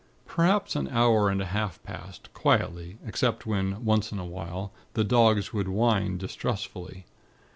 [0.25, 5.03] "Perhaps an hour and a half passed, quietly, except when, once in a way, the
[5.03, 7.05] dogs would whine distressfully.